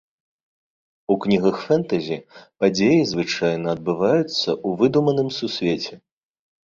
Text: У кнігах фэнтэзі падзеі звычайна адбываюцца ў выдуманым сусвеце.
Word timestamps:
У 1.15 1.17
кнігах 1.25 1.55
фэнтэзі 1.65 2.17
падзеі 2.63 3.01
звычайна 3.11 3.67
адбываюцца 3.77 4.19
ў 4.25 4.69
выдуманым 4.81 5.29
сусвеце. 5.41 5.93